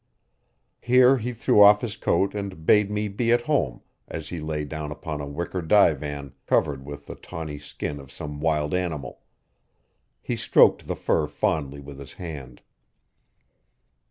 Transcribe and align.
Here 0.79 1.17
he 1.19 1.31
threw 1.31 1.61
off 1.61 1.81
his 1.81 1.95
coat 1.95 2.33
and 2.33 2.65
bade 2.65 2.89
me 2.89 3.07
be 3.07 3.31
at 3.31 3.41
home 3.43 3.83
as 4.07 4.29
he 4.29 4.39
lay 4.39 4.65
down 4.65 4.91
upon 4.91 5.21
a 5.21 5.27
wicker 5.27 5.61
divan 5.61 6.33
covered 6.47 6.83
with 6.83 7.05
the 7.05 7.13
tawny 7.13 7.59
skin 7.59 7.99
of 7.99 8.11
some 8.11 8.39
wild 8.39 8.73
animal. 8.73 9.21
He 10.19 10.35
stroked 10.35 10.87
the 10.87 10.95
fur 10.95 11.27
fondly 11.27 11.79
with 11.81 11.99
his 11.99 12.13
hand. 12.13 12.61